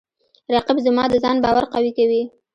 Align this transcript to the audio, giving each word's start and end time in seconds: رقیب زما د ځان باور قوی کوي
رقیب 0.55 0.77
زما 0.85 1.03
د 1.09 1.13
ځان 1.23 1.37
باور 1.43 1.65
قوی 1.73 1.91
کوي 1.97 2.23